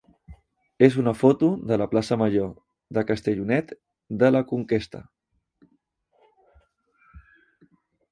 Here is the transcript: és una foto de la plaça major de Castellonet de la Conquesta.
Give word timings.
és 0.85 0.95
una 1.01 1.11
foto 1.17 1.49
de 1.71 1.77
la 1.81 1.87
plaça 1.91 2.15
major 2.21 2.47
de 2.97 3.03
Castellonet 3.11 3.73
de 4.23 4.31
la 4.33 4.41
Conquesta. 4.53 5.03